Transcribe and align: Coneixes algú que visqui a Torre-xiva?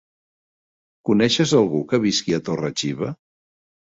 Coneixes 1.09 1.53
algú 1.59 1.83
que 1.91 2.01
visqui 2.07 2.39
a 2.39 2.43
Torre-xiva? 2.49 3.13